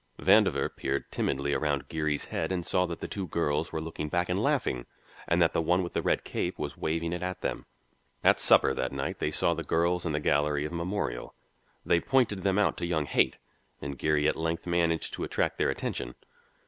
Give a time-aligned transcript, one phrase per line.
[0.19, 4.29] Vandover peered timidly around Geary's head and saw that the two girls were looking back
[4.29, 4.87] and laughing,
[5.27, 7.67] and that the one with the red cape was waving it at them.
[8.23, 11.35] At supper that night they saw the girls in the gallery of Memorial.
[11.85, 13.37] They pointed them out to young Haight,
[13.79, 16.15] and Geary at length managed to attract their attention.